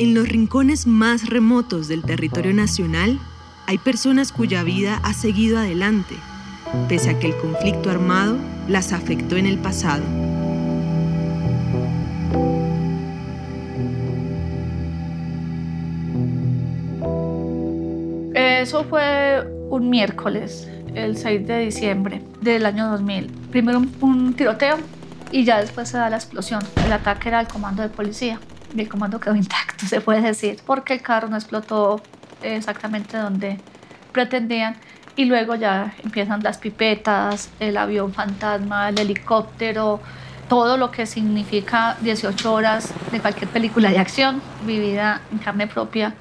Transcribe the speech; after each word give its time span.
En 0.00 0.14
los 0.14 0.30
rincones 0.30 0.86
más 0.86 1.28
remotos 1.28 1.86
del 1.86 2.00
territorio 2.00 2.54
nacional 2.54 3.18
hay 3.66 3.76
personas 3.76 4.32
cuya 4.32 4.62
vida 4.62 4.98
ha 5.02 5.12
seguido 5.12 5.58
adelante, 5.58 6.14
pese 6.88 7.10
a 7.10 7.18
que 7.18 7.26
el 7.26 7.36
conflicto 7.36 7.90
armado 7.90 8.38
las 8.66 8.94
afectó 8.94 9.36
en 9.36 9.44
el 9.44 9.58
pasado. 9.58 10.02
Eso 18.32 18.84
fue 18.84 19.46
un 19.68 19.90
miércoles, 19.90 20.66
el 20.94 21.18
6 21.18 21.46
de 21.46 21.58
diciembre 21.58 22.22
del 22.40 22.64
año 22.64 22.88
2000. 22.88 23.26
Primero 23.50 23.82
un, 24.00 24.32
tiroteo 24.32 24.78
y 25.30 25.44
ya 25.44 25.60
después 25.60 25.90
se 25.90 25.98
da 25.98 26.08
la 26.08 26.16
explosión. 26.16 26.62
El 26.86 26.92
ataque 26.92 27.28
era 27.28 27.38
al 27.38 27.48
comando 27.48 27.82
de 27.82 27.90
policía 27.90 28.40
el 28.76 28.88
comando 28.88 29.20
quedó 29.20 29.34
intacto, 29.34 29.86
se 29.86 30.00
puede 30.00 30.22
decir, 30.22 30.60
porque 30.66 30.94
el 30.94 31.02
carro 31.02 31.28
no 31.28 31.36
explotó 31.36 32.02
exactamente 32.42 33.16
donde 33.16 33.58
pretendían 34.12 34.76
y 35.16 35.24
luego 35.26 35.54
ya 35.54 35.94
empiezan 36.02 36.42
las 36.42 36.58
pipetas, 36.58 37.50
el 37.60 37.76
avión 37.76 38.12
fantasma, 38.14 38.88
el 38.88 38.98
helicóptero, 38.98 40.00
todo 40.48 40.76
lo 40.76 40.90
que 40.90 41.06
significa 41.06 41.96
18 42.00 42.52
horas 42.52 42.92
de 43.12 43.20
cualquier 43.20 43.48
película 43.50 43.90
de 43.90 43.98
acción 43.98 44.42
vivida 44.66 45.20
en 45.30 45.38
carne 45.38 45.66
propia 45.66 46.14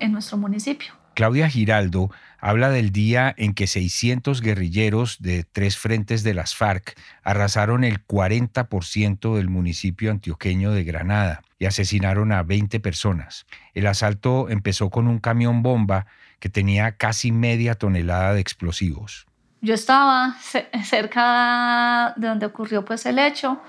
en 0.00 0.12
nuestro 0.12 0.38
municipio. 0.38 0.92
Claudia 1.14 1.48
Giraldo 1.48 2.10
habla 2.38 2.70
del 2.70 2.90
día 2.90 3.34
en 3.36 3.54
que 3.54 3.66
600 3.66 4.40
guerrilleros 4.40 5.20
de 5.20 5.44
tres 5.44 5.76
frentes 5.76 6.22
de 6.22 6.34
las 6.34 6.54
FARC 6.54 6.94
arrasaron 7.22 7.84
el 7.84 8.06
40% 8.06 9.36
del 9.36 9.48
municipio 9.48 10.10
antioqueño 10.10 10.72
de 10.72 10.84
Granada 10.84 11.42
y 11.58 11.66
asesinaron 11.66 12.32
a 12.32 12.42
20 12.42 12.80
personas. 12.80 13.46
El 13.74 13.86
asalto 13.86 14.48
empezó 14.48 14.90
con 14.90 15.08
un 15.08 15.18
camión 15.18 15.62
bomba 15.62 16.06
que 16.38 16.48
tenía 16.48 16.92
casi 16.92 17.32
media 17.32 17.74
tonelada 17.74 18.32
de 18.34 18.40
explosivos. 18.40 19.26
Yo 19.60 19.74
estaba 19.74 20.36
cerca 20.84 22.14
de 22.16 22.28
donde 22.28 22.46
ocurrió 22.46 22.84
pues 22.84 23.06
el 23.06 23.18
hecho 23.18 23.60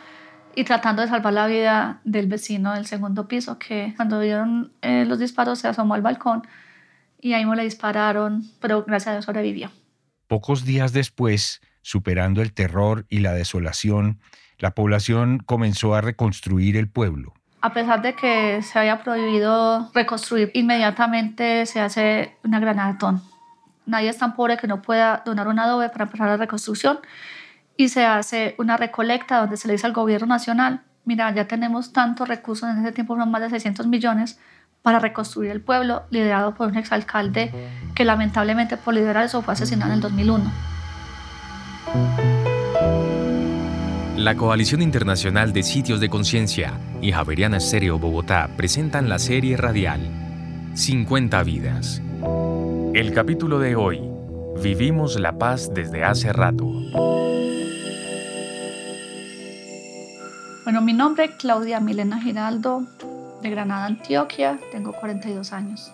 y 0.55 0.63
tratando 0.63 1.01
de 1.01 1.07
salvar 1.07 1.33
la 1.33 1.47
vida 1.47 1.99
del 2.03 2.27
vecino 2.27 2.73
del 2.73 2.85
segundo 2.85 3.27
piso 3.27 3.57
que 3.57 3.93
cuando 3.95 4.19
vieron 4.19 4.71
eh, 4.81 5.05
los 5.05 5.17
disparos 5.17 5.59
se 5.59 5.67
asomó 5.67 5.95
al 5.95 6.01
balcón 6.01 6.43
y 7.21 7.33
ahí 7.33 7.45
me 7.45 7.55
le 7.55 7.63
dispararon, 7.63 8.43
pero 8.59 8.83
gracias 8.83 9.07
a 9.07 9.11
Dios 9.13 9.25
sobrevivió. 9.25 9.71
Pocos 10.27 10.65
días 10.65 10.93
después, 10.93 11.61
superando 11.81 12.41
el 12.41 12.53
terror 12.53 13.05
y 13.09 13.19
la 13.19 13.33
desolación, 13.33 14.19
la 14.57 14.71
población 14.71 15.39
comenzó 15.39 15.95
a 15.95 16.01
reconstruir 16.01 16.77
el 16.77 16.89
pueblo. 16.89 17.33
A 17.61 17.73
pesar 17.73 18.01
de 18.01 18.13
que 18.15 18.61
se 18.61 18.79
había 18.79 19.03
prohibido 19.03 19.91
reconstruir, 19.93 20.51
inmediatamente 20.53 21.65
se 21.65 21.81
hace 21.81 22.37
una 22.43 22.59
granatón. 22.59 23.21
Nadie 23.85 24.09
es 24.09 24.17
tan 24.17 24.35
pobre 24.35 24.57
que 24.57 24.67
no 24.67 24.81
pueda 24.81 25.23
donar 25.25 25.47
un 25.47 25.59
adobe 25.59 25.89
para 25.89 26.05
empezar 26.05 26.27
la 26.27 26.37
reconstrucción 26.37 26.99
y 27.75 27.89
se 27.89 28.05
hace 28.05 28.55
una 28.57 28.77
recolecta 28.77 29.39
donde 29.39 29.57
se 29.57 29.67
le 29.67 29.73
dice 29.73 29.87
al 29.87 29.93
gobierno 29.93 30.27
nacional, 30.27 30.83
mira, 31.05 31.33
ya 31.33 31.47
tenemos 31.47 31.91
tantos 31.91 32.27
recursos, 32.27 32.69
en 32.69 32.77
ese 32.79 32.91
tiempo 32.91 33.15
fueron 33.15 33.31
más 33.31 33.41
de 33.41 33.49
600 33.49 33.87
millones, 33.87 34.39
para 34.81 34.99
reconstruir 34.99 35.51
el 35.51 35.61
pueblo, 35.61 36.03
liderado 36.09 36.55
por 36.55 36.67
un 36.69 36.77
exalcalde 36.77 37.51
que 37.95 38.05
lamentablemente 38.05 38.77
por 38.77 38.93
liderar 38.93 39.25
eso 39.25 39.41
fue 39.41 39.53
asesinado 39.53 39.91
en 39.91 39.95
el 39.95 40.01
2001. 40.01 40.51
La 44.17 44.35
Coalición 44.35 44.81
Internacional 44.81 45.53
de 45.53 45.63
Sitios 45.63 45.99
de 45.99 46.09
Conciencia 46.09 46.73
y 47.01 47.11
Javeriana 47.11 47.57
Estéreo 47.57 47.97
Bogotá 47.97 48.49
presentan 48.57 49.09
la 49.09 49.19
serie 49.19 49.55
radial 49.57 50.01
50 50.75 51.43
vidas. 51.43 52.01
El 52.93 53.13
capítulo 53.13 53.59
de 53.59 53.75
hoy, 53.75 54.09
Vivimos 54.61 55.17
la 55.17 55.37
paz 55.37 55.73
desde 55.73 56.03
hace 56.03 56.33
rato. 56.33 56.65
Bueno, 60.65 60.81
mi 60.81 60.91
nombre 60.91 61.25
es 61.25 61.31
Claudia 61.37 61.79
Milena 61.79 62.21
Giraldo, 62.21 62.83
de 63.41 63.49
Granada, 63.49 63.85
Antioquia, 63.85 64.59
tengo 64.71 64.93
42 64.93 65.53
años. 65.53 65.91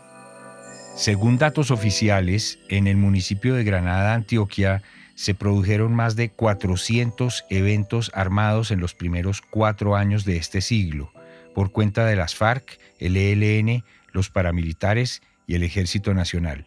Según 0.95 1.37
datos 1.37 1.71
oficiales, 1.71 2.59
en 2.69 2.87
el 2.87 2.97
municipio 2.97 3.55
de 3.55 3.63
Granada, 3.63 4.13
Antioquia, 4.13 4.81
se 5.15 5.33
produjeron 5.33 5.93
más 5.93 6.15
de 6.15 6.29
400 6.29 7.45
eventos 7.49 8.11
armados 8.13 8.71
en 8.71 8.79
los 8.79 8.93
primeros 8.93 9.41
cuatro 9.41 9.95
años 9.95 10.25
de 10.25 10.37
este 10.37 10.61
siglo, 10.61 11.11
por 11.53 11.71
cuenta 11.71 12.05
de 12.05 12.15
las 12.15 12.35
FARC, 12.35 12.79
el 12.99 13.17
ELN, 13.17 13.83
los 14.11 14.29
paramilitares 14.29 15.21
y 15.47 15.55
el 15.55 15.63
Ejército 15.63 16.13
Nacional. 16.13 16.65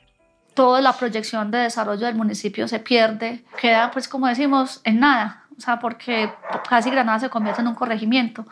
Toda 0.55 0.81
la 0.81 0.93
proyección 0.93 1.51
de 1.51 1.59
desarrollo 1.59 2.07
del 2.07 2.17
municipio 2.17 2.69
se 2.69 2.81
pierde, 2.81 3.45
queda 3.61 3.91
pues 3.91 4.09
como 4.09 4.27
decimos 4.27 4.81
en 4.85 5.01
nada, 5.01 5.45
o 5.57 5.61
sea, 5.61 5.79
porque 5.79 6.31
casi 6.69 6.91
Granada 6.91 7.21
se 7.21 7.31
convierte 7.31 7.61
en 7.61 7.69
un 7.69 7.75
corregimiento 7.75 8.47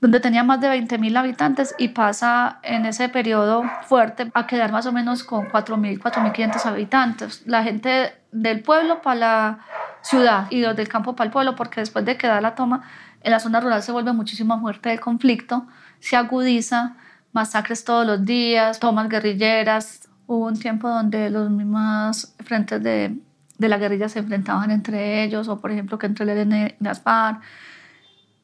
donde 0.00 0.20
tenía 0.20 0.44
más 0.44 0.60
de 0.60 0.68
20.000 0.68 1.16
habitantes 1.16 1.74
y 1.78 1.88
pasa 1.88 2.60
en 2.62 2.86
ese 2.86 3.08
periodo 3.08 3.64
fuerte 3.82 4.30
a 4.32 4.46
quedar 4.46 4.70
más 4.70 4.86
o 4.86 4.92
menos 4.92 5.24
con 5.24 5.48
4.000, 5.48 6.00
4.500 6.00 6.66
habitantes. 6.66 7.42
La 7.46 7.64
gente 7.64 8.14
del 8.30 8.62
pueblo 8.62 9.02
para 9.02 9.18
la 9.18 9.58
ciudad 10.02 10.46
y 10.50 10.60
los 10.60 10.76
del 10.76 10.88
campo 10.88 11.16
para 11.16 11.26
el 11.26 11.32
pueblo, 11.32 11.56
porque 11.56 11.80
después 11.80 12.04
de 12.04 12.16
que 12.16 12.28
da 12.28 12.40
la 12.40 12.54
toma, 12.54 12.82
en 13.22 13.32
la 13.32 13.40
zona 13.40 13.60
rural 13.60 13.82
se 13.82 13.90
vuelve 13.90 14.12
muchísimo 14.12 14.54
más 14.54 14.62
fuerte 14.62 14.92
el 14.92 15.00
conflicto, 15.00 15.66
se 15.98 16.16
agudiza, 16.16 16.94
masacres 17.32 17.84
todos 17.84 18.06
los 18.06 18.24
días, 18.24 18.78
tomas 18.78 19.08
guerrilleras. 19.08 20.08
Hubo 20.26 20.46
un 20.46 20.58
tiempo 20.58 20.88
donde 20.88 21.30
los 21.30 21.50
mismos 21.50 22.34
frentes 22.44 22.82
de, 22.82 23.16
de 23.58 23.68
la 23.68 23.78
guerrilla 23.78 24.08
se 24.08 24.20
enfrentaban 24.20 24.70
entre 24.70 25.24
ellos, 25.24 25.48
o 25.48 25.60
por 25.60 25.72
ejemplo 25.72 25.98
que 25.98 26.06
entre 26.06 26.24
el 26.24 26.38
ELN 26.38 26.52
y 26.68 26.84
las 26.84 27.00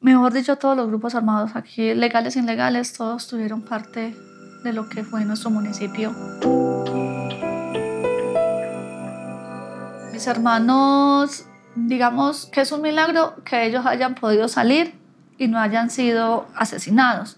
mejor 0.01 0.33
dicho, 0.33 0.57
todos 0.57 0.77
los 0.77 0.87
grupos 0.87 1.15
armados 1.15 1.55
aquí, 1.55 1.93
legales 1.93 2.35
e 2.35 2.39
ilegales, 2.39 2.93
todos 2.93 3.27
tuvieron 3.27 3.61
parte 3.61 4.15
de 4.63 4.73
lo 4.73 4.89
que 4.89 5.03
fue 5.03 5.25
nuestro 5.25 5.49
municipio. 5.49 6.11
Mis 10.11 10.27
hermanos, 10.27 11.45
digamos 11.75 12.47
que 12.47 12.61
es 12.61 12.71
un 12.71 12.81
milagro 12.81 13.35
que 13.43 13.65
ellos 13.65 13.85
hayan 13.85 14.15
podido 14.15 14.47
salir 14.47 14.95
y 15.37 15.47
no 15.47 15.59
hayan 15.59 15.89
sido 15.89 16.47
asesinados, 16.55 17.37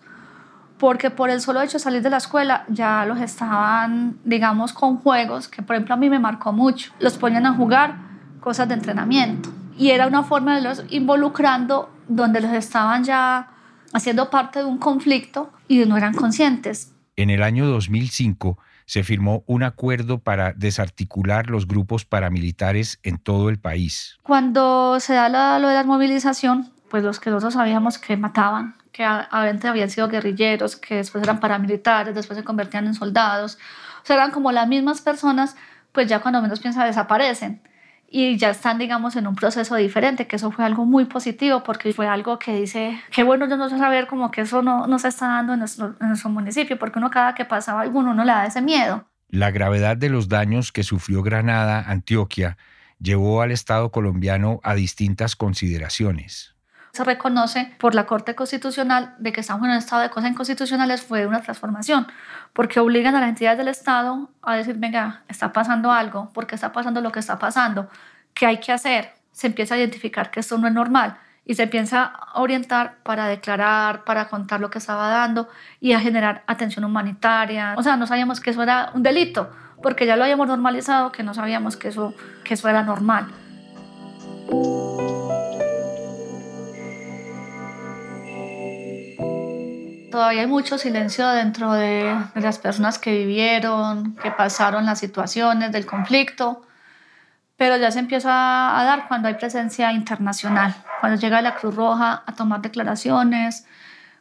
porque 0.77 1.09
por 1.09 1.29
el 1.29 1.41
solo 1.41 1.61
hecho 1.61 1.73
de 1.73 1.83
salir 1.83 2.01
de 2.01 2.09
la 2.09 2.17
escuela 2.17 2.65
ya 2.69 3.05
los 3.05 3.19
estaban, 3.19 4.19
digamos, 4.23 4.73
con 4.73 4.97
juegos 4.97 5.47
que 5.47 5.61
por 5.61 5.75
ejemplo 5.75 5.95
a 5.95 5.97
mí 5.97 6.09
me 6.09 6.19
marcó 6.19 6.53
mucho. 6.53 6.93
Los 6.99 7.17
ponían 7.17 7.45
a 7.45 7.53
jugar 7.53 7.95
cosas 8.39 8.67
de 8.67 8.75
entrenamiento 8.75 9.49
y 9.77 9.91
era 9.91 10.07
una 10.07 10.23
forma 10.23 10.55
de 10.55 10.61
los 10.61 10.83
involucrando 10.89 11.89
donde 12.07 12.41
los 12.41 12.51
estaban 12.51 13.03
ya 13.03 13.49
haciendo 13.93 14.29
parte 14.29 14.59
de 14.59 14.65
un 14.65 14.77
conflicto 14.77 15.51
y 15.67 15.85
no 15.85 15.97
eran 15.97 16.13
conscientes. 16.13 16.93
En 17.15 17.29
el 17.29 17.43
año 17.43 17.65
2005 17.67 18.57
se 18.85 19.03
firmó 19.03 19.43
un 19.47 19.63
acuerdo 19.63 20.19
para 20.19 20.53
desarticular 20.53 21.49
los 21.49 21.67
grupos 21.67 22.05
paramilitares 22.05 22.99
en 23.03 23.17
todo 23.17 23.49
el 23.49 23.59
país. 23.59 24.17
Cuando 24.23 24.99
se 24.99 25.13
da 25.13 25.59
lo 25.59 25.67
de 25.67 25.75
la 25.75 25.83
movilización, 25.83 26.71
pues 26.89 27.03
los 27.03 27.19
que 27.19 27.29
nosotros 27.29 27.55
sabíamos 27.55 27.97
que 27.97 28.15
mataban, 28.15 28.75
que 28.93 29.03
antes 29.03 29.65
habían 29.65 29.89
sido 29.89 30.07
guerrilleros, 30.07 30.77
que 30.77 30.95
después 30.95 31.23
eran 31.23 31.39
paramilitares, 31.39 32.15
después 32.15 32.37
se 32.37 32.45
convertían 32.45 32.87
en 32.87 32.93
soldados, 32.93 33.57
o 34.03 34.05
sea, 34.05 34.15
eran 34.15 34.31
como 34.31 34.53
las 34.53 34.67
mismas 34.69 35.01
personas, 35.01 35.57
pues 35.91 36.07
ya 36.07 36.21
cuando 36.21 36.41
menos 36.41 36.61
piensa 36.61 36.85
desaparecen 36.85 37.61
y 38.09 38.37
ya 38.37 38.49
están, 38.49 38.77
digamos, 38.77 39.15
en 39.15 39.27
un 39.27 39.35
proceso 39.35 39.75
diferente, 39.75 40.27
que 40.27 40.37
eso 40.37 40.51
fue 40.51 40.65
algo 40.65 40.85
muy 40.85 41.05
positivo 41.05 41.63
porque 41.63 41.93
fue 41.93 42.07
algo 42.07 42.39
que 42.39 42.55
dice, 42.55 42.99
qué 43.11 43.23
bueno 43.23 43.47
yo 43.49 43.57
no 43.57 43.69
sé 43.69 43.77
saber 43.77 44.07
como 44.07 44.31
que 44.31 44.41
eso 44.41 44.61
no, 44.61 44.87
no 44.87 44.97
se 44.99 45.09
está 45.09 45.27
dando 45.27 45.53
en 45.53 45.59
nuestro, 45.59 45.95
en 45.99 46.07
nuestro 46.07 46.29
municipio, 46.29 46.79
porque 46.79 46.99
uno 46.99 47.09
cada 47.09 47.35
que 47.35 47.45
pasaba 47.45 47.81
alguno, 47.81 48.11
uno 48.11 48.23
le 48.23 48.31
da 48.31 48.45
ese 48.45 48.61
miedo. 48.61 49.05
La 49.29 49.51
gravedad 49.51 49.97
de 49.97 50.09
los 50.09 50.29
daños 50.29 50.71
que 50.71 50.83
sufrió 50.83 51.21
Granada, 51.21 51.83
Antioquia, 51.87 52.57
llevó 52.99 53.41
al 53.41 53.51
Estado 53.51 53.91
colombiano 53.91 54.61
a 54.63 54.73
distintas 54.73 55.35
consideraciones 55.35 56.56
se 56.97 57.03
reconoce 57.03 57.71
por 57.77 57.93
la 57.93 58.07
Corte 58.07 58.33
Constitucional 58.33 59.13
de 59.19 59.31
que 59.31 59.41
estamos 59.41 59.63
en 59.65 59.71
un 59.71 59.77
estado 59.77 60.01
de 60.01 60.09
cosas 60.09 60.31
inconstitucionales 60.31 61.03
fue 61.03 61.27
una 61.27 61.41
transformación, 61.41 62.07
porque 62.53 62.79
obligan 62.79 63.15
a 63.15 63.19
las 63.19 63.29
entidades 63.29 63.59
del 63.59 63.67
Estado 63.67 64.31
a 64.41 64.55
decir, 64.55 64.75
venga, 64.77 65.21
está 65.27 65.53
pasando 65.53 65.91
algo, 65.91 66.31
porque 66.33 66.55
está 66.55 66.71
pasando 66.71 66.99
lo 67.01 67.11
que 67.11 67.19
está 67.19 67.37
pasando, 67.37 67.87
¿qué 68.33 68.47
hay 68.47 68.59
que 68.59 68.71
hacer? 68.71 69.13
Se 69.31 69.45
empieza 69.45 69.75
a 69.75 69.77
identificar 69.77 70.31
que 70.31 70.39
esto 70.39 70.57
no 70.57 70.67
es 70.67 70.73
normal 70.73 71.17
y 71.45 71.53
se 71.53 71.63
empieza 71.63 72.03
a 72.03 72.41
orientar 72.41 72.97
para 73.03 73.27
declarar, 73.27 74.03
para 74.03 74.27
contar 74.27 74.59
lo 74.59 74.71
que 74.71 74.79
estaba 74.79 75.07
dando 75.09 75.47
y 75.79 75.93
a 75.93 75.99
generar 75.99 76.43
atención 76.47 76.83
humanitaria. 76.83 77.75
O 77.77 77.83
sea, 77.83 77.95
no 77.95 78.07
sabíamos 78.07 78.39
que 78.41 78.49
eso 78.49 78.63
era 78.63 78.89
un 78.95 79.03
delito, 79.03 79.51
porque 79.83 80.07
ya 80.07 80.15
lo 80.15 80.23
habíamos 80.23 80.47
normalizado, 80.47 81.11
que 81.11 81.21
no 81.21 81.35
sabíamos 81.35 81.77
que 81.77 81.89
eso, 81.89 82.15
que 82.43 82.55
eso 82.55 82.67
era 82.67 82.81
normal. 82.81 83.27
Todavía 90.27 90.41
hay 90.41 90.49
mucho 90.49 90.77
silencio 90.77 91.25
dentro 91.29 91.71
de, 91.71 92.13
las 92.35 92.59
personas 92.59 92.99
que 92.99 93.17
vivieron, 93.17 94.17
que 94.17 94.29
pasaron 94.29 94.85
las 94.85 94.99
situaciones 94.99 95.71
del 95.71 95.85
conflicto, 95.85 96.67
pero 97.55 97.77
ya 97.77 97.91
se 97.91 97.99
empieza 97.99 98.77
a 98.77 98.83
dar 98.83 99.07
cuando 99.07 99.29
hay 99.29 99.35
presencia 99.35 99.93
internacional, 99.93 100.75
cuando 100.99 101.17
llega 101.17 101.41
la 101.41 101.55
Cruz 101.55 101.75
Roja 101.75 102.23
a 102.27 102.35
tomar 102.35 102.61
declaraciones, 102.61 103.65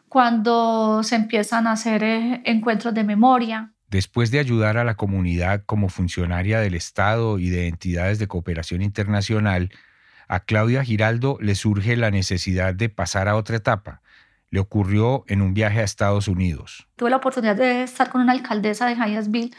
cuando 0.08 1.02
se 1.02 1.16
empiezan 1.16 1.66
a 1.66 1.72
hacer 1.72 2.04
eh, 2.04 2.40
encuentros 2.44 2.94
de 2.94 3.02
memoria. 3.02 3.72
Después 3.88 4.30
de 4.30 4.38
ayudar 4.38 4.78
a 4.78 4.84
la 4.84 4.94
comunidad 4.94 5.64
como 5.66 5.88
funcionaria 5.88 6.60
del 6.60 6.74
Estado 6.74 7.40
y 7.40 7.48
de 7.48 7.66
entidades 7.66 8.20
de 8.20 8.28
cooperación 8.28 8.80
internacional, 8.80 9.72
a 10.28 10.38
Claudia 10.44 10.84
Giraldo 10.84 11.36
le 11.40 11.56
surge 11.56 11.96
la 11.96 12.12
necesidad 12.12 12.76
de 12.76 12.90
pasar 12.90 13.26
a 13.26 13.34
otra 13.34 13.56
etapa. 13.56 14.02
Le 14.50 14.60
ocurrió 14.60 15.24
en 15.26 15.42
un 15.42 15.54
viaje 15.54 15.80
a 15.80 15.84
Estados 15.84 16.28
Unidos. 16.28 16.86
Tuve 16.96 17.10
la 17.10 17.16
oportunidad 17.16 17.56
de 17.56 17.82
estar 17.82 18.10
con 18.10 18.20
una 18.20 18.32
alcaldesa 18.32 18.86
de 18.86 18.94
Hyattsville 18.94 19.54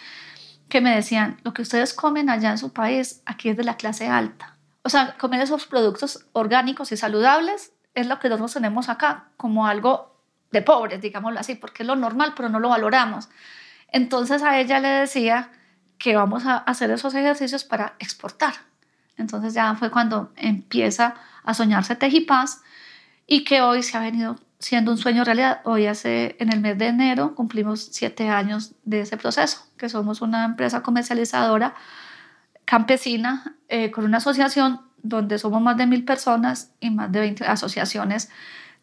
que 0.70 0.82
me 0.82 0.96
decían, 0.96 1.40
lo 1.44 1.54
que 1.54 1.62
ustedes 1.62 1.94
comen 1.94 2.30
allá 2.30 2.52
en 2.52 2.58
su 2.58 2.74
país, 2.74 3.22
aquí 3.26 3.50
es 3.50 3.58
de 3.58 3.64
la 3.64 3.78
clase 3.78 4.08
alta. 4.08 4.58
O 4.84 4.90
sea, 4.90 5.16
comer 5.18 5.42
esos 5.42 5.66
productos 5.66 6.26
orgánicos 6.34 6.92
y 6.92 6.98
saludables 6.98 7.74
es 7.94 8.08
lo 8.08 8.20
que 8.20 8.30
nosotros 8.30 8.54
tenemos 8.54 8.90
acá 8.90 9.30
como 9.38 9.68
algo 9.68 10.18
de 10.52 10.62
pobres, 10.62 11.02
digámoslo 11.02 11.40
así, 11.40 11.56
porque 11.56 11.84
es 11.84 11.88
lo 11.88 11.96
normal, 11.96 12.34
pero 12.36 12.50
no 12.50 12.60
lo 12.60 12.70
valoramos. 12.70 13.30
Entonces 13.90 14.44
a 14.44 14.60
ella 14.60 14.80
le 14.80 14.88
decía 14.88 15.52
que 15.98 16.16
vamos 16.16 16.46
a 16.46 16.58
hacer 16.58 16.92
esos 16.92 17.16
ejercicios 17.16 17.64
para 17.64 17.96
exportar. 18.00 18.54
Entonces 19.18 19.54
ya 19.54 19.74
fue 19.76 19.90
cuando 19.90 20.32
empieza 20.36 21.16
a 21.44 21.54
soñarse 21.54 21.96
Tejipaz 21.96 22.62
y 23.26 23.44
que 23.44 23.62
hoy 23.62 23.84
se 23.84 23.98
ha 23.98 24.02
venido 24.02 24.38
siendo 24.60 24.92
un 24.92 24.98
sueño 24.98 25.24
realidad. 25.24 25.62
Hoy 25.64 25.86
hace, 25.86 26.36
en 26.40 26.52
el 26.52 26.60
mes 26.60 26.78
de 26.78 26.88
enero, 26.88 27.36
cumplimos 27.36 27.90
siete 27.92 28.30
años 28.30 28.74
de 28.84 29.02
ese 29.02 29.18
proceso, 29.18 29.68
que 29.78 29.90
somos 29.90 30.22
una 30.22 30.46
empresa 30.46 30.82
comercializadora 30.82 31.76
campesina 32.66 33.56
eh, 33.70 33.92
con 33.92 34.04
una 34.04 34.18
asociación 34.18 34.82
donde 35.02 35.40
somos 35.40 35.62
más 35.62 35.78
de 35.78 35.88
mil 35.88 36.04
personas 36.04 36.72
y 36.82 36.90
más 36.90 37.12
de 37.12 37.22
20 37.22 37.46
asociaciones, 37.46 38.30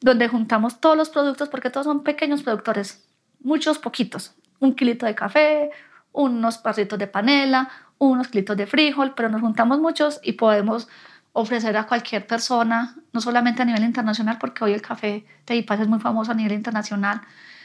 donde 0.00 0.29
juntamos 0.29 0.81
todos 0.81 0.97
los 0.97 1.11
productos, 1.11 1.50
porque 1.50 1.71
todos 1.71 1.85
son 1.85 2.03
pequeños 2.03 2.43
productores, 2.43 3.06
muchos 3.41 3.79
poquitos, 3.79 4.35
un 4.59 4.75
kilito 4.75 5.05
de 5.05 5.15
café, 5.15 5.70
unos 6.12 6.62
barritos 6.62 6.99
de 6.99 7.09
panela, 7.09 7.69
unos 7.99 8.29
kilitos 8.29 8.56
de 8.56 8.67
frijol, 8.67 9.15
pero 9.15 9.29
nos 9.29 9.43
juntamos 9.43 9.79
muchos 9.81 10.19
y 10.23 10.32
podemos 10.32 10.88
ofrecer 11.35 11.77
a 11.77 11.85
cualquier 11.87 12.27
persona, 12.27 12.95
no 13.13 13.21
solamente 13.21 13.61
a 13.61 13.65
nivel 13.65 13.83
internacional, 13.83 14.39
porque 14.39 14.65
hoy 14.65 14.73
el 14.73 14.81
café 14.81 15.27
de 15.47 15.59
es 15.69 15.89
muy 15.89 15.99
famoso 15.99 16.31
a 16.31 16.35
nivel 16.35 16.53
internacional, 16.53 17.21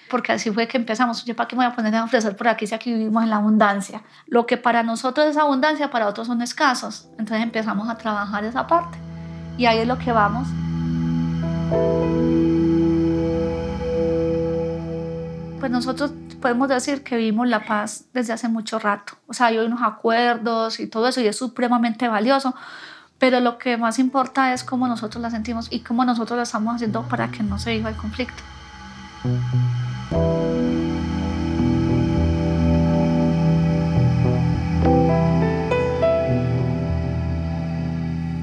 porque 0.09 0.31
así 0.31 0.49
fue 0.49 0.67
que 0.67 0.77
empezamos, 0.77 1.23
yo 1.23 1.35
para 1.35 1.47
qué 1.47 1.55
me 1.55 1.63
voy 1.63 1.71
a 1.71 1.75
poner 1.75 1.95
a 1.95 2.03
ofrecer 2.03 2.35
por 2.35 2.47
aquí 2.47 2.65
si 2.65 2.73
aquí 2.73 2.91
vivimos 2.91 3.21
en 3.21 3.29
la 3.29 3.35
abundancia. 3.35 4.01
Lo 4.25 4.47
que 4.47 4.57
para 4.57 4.81
nosotros 4.81 5.27
es 5.27 5.37
abundancia, 5.37 5.91
para 5.91 6.07
otros 6.07 6.25
son 6.25 6.41
escasos. 6.41 7.07
Entonces 7.19 7.43
empezamos 7.43 7.87
a 7.89 7.95
trabajar 7.95 8.43
esa 8.43 8.65
parte 8.65 8.97
y 9.55 9.67
ahí 9.67 9.77
es 9.77 9.87
lo 9.87 9.99
que 9.99 10.11
vamos. 10.11 10.47
Pues 15.59 15.71
nosotros 15.71 16.11
podemos 16.41 16.69
decir 16.69 17.03
que 17.03 17.17
vivimos 17.17 17.47
la 17.47 17.63
paz 17.65 18.05
desde 18.13 18.33
hace 18.33 18.47
mucho 18.47 18.79
rato. 18.79 19.13
O 19.27 19.33
sea, 19.35 19.47
hay 19.47 19.59
unos 19.59 19.83
acuerdos 19.83 20.79
y 20.79 20.87
todo 20.87 21.07
eso 21.07 21.21
y 21.21 21.27
es 21.27 21.37
supremamente 21.37 22.07
valioso, 22.07 22.55
pero 23.19 23.41
lo 23.41 23.57
que 23.57 23.77
más 23.77 23.99
importa 23.99 24.53
es 24.53 24.63
cómo 24.63 24.87
nosotros 24.87 25.21
la 25.21 25.29
sentimos 25.29 25.67
y 25.69 25.81
cómo 25.81 26.05
nosotros 26.05 26.37
la 26.37 26.43
estamos 26.43 26.75
haciendo 26.75 27.03
para 27.03 27.29
que 27.29 27.43
no 27.43 27.59
se 27.59 27.73
viva 27.73 27.89
el 27.89 27.95
conflicto. 27.95 28.41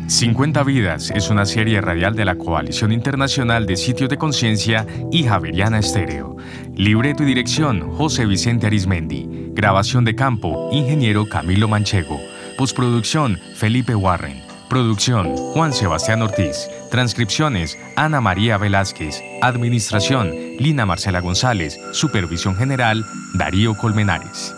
50 0.09 0.63
Vidas 0.63 1.11
es 1.11 1.31
una 1.31 1.45
serie 1.45 1.81
radial 1.81 2.15
de 2.15 2.25
la 2.25 2.37
Coalición 2.37 2.93
Internacional 2.93 3.67
de 3.67 3.77
Sitios 3.77 4.09
de 4.09 4.17
Conciencia 4.17 4.87
y 5.11 5.25
Javeriana 5.25 5.79
Estéreo. 5.79 6.37
Libreto 6.75 7.23
y 7.23 7.27
dirección, 7.27 7.91
José 7.91 8.25
Vicente 8.25 8.67
Arismendi. 8.67 9.51
Grabación 9.53 10.05
de 10.05 10.15
campo, 10.15 10.71
ingeniero 10.73 11.27
Camilo 11.29 11.67
Manchego. 11.69 12.21
Postproducción, 12.57 13.39
Felipe 13.57 13.95
Warren. 13.95 14.46
Producción, 14.69 15.37
Juan 15.37 15.73
Sebastián 15.73 16.23
Ortiz. 16.23 16.69
Transcripciones, 16.91 17.79
Ana 17.95 18.21
María 18.21 18.59
Velázquez. 18.59 19.23
Administración, 19.41 20.33
Lina 20.59 20.85
Marcela 20.85 21.21
González. 21.21 21.79
Supervisión 21.93 22.57
general, 22.57 23.05
Darío 23.35 23.77
Colmenares. 23.77 24.55